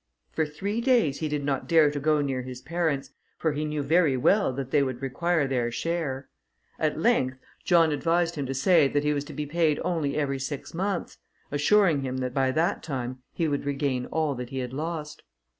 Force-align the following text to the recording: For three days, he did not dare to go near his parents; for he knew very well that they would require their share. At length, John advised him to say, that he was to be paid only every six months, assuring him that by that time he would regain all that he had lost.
For 0.31 0.47
three 0.47 0.81
days, 0.81 1.19
he 1.19 1.27
did 1.29 1.43
not 1.45 1.67
dare 1.67 1.91
to 1.91 1.99
go 1.99 2.21
near 2.21 2.41
his 2.41 2.59
parents; 2.59 3.11
for 3.37 3.51
he 3.53 3.65
knew 3.65 3.83
very 3.83 4.17
well 4.17 4.51
that 4.51 4.71
they 4.71 4.81
would 4.81 4.99
require 4.99 5.47
their 5.47 5.71
share. 5.71 6.27
At 6.79 6.97
length, 6.99 7.37
John 7.63 7.91
advised 7.91 8.33
him 8.33 8.47
to 8.47 8.53
say, 8.55 8.87
that 8.87 9.03
he 9.03 9.13
was 9.13 9.23
to 9.25 9.33
be 9.33 9.45
paid 9.45 9.79
only 9.85 10.17
every 10.17 10.39
six 10.39 10.73
months, 10.73 11.19
assuring 11.51 12.01
him 12.01 12.17
that 12.17 12.33
by 12.33 12.49
that 12.49 12.81
time 12.81 13.19
he 13.31 13.47
would 13.47 13.63
regain 13.63 14.07
all 14.07 14.33
that 14.33 14.49
he 14.49 14.57
had 14.57 14.73
lost. 14.73 15.21